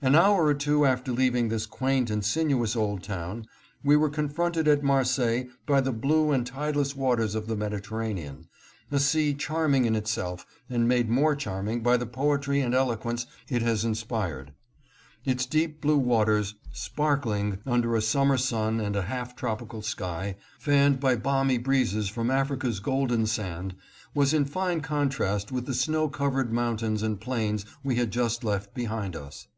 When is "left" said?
28.44-28.72